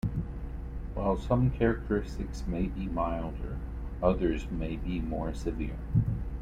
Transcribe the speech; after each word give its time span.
While 0.95 1.15
some 1.15 1.51
characteristics 1.51 2.43
may 2.47 2.63
be 2.65 2.87
milder, 2.87 3.59
others 4.01 4.49
may 4.49 4.75
be 4.75 4.99
more 4.99 5.31
severe. 5.35 5.77